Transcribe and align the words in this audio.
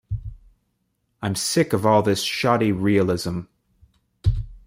I'm 1.21 1.35
sick 1.35 1.73
of 1.73 1.85
all 1.85 2.01
this 2.01 2.23
shoddy 2.23 2.71
realism. 2.71 3.41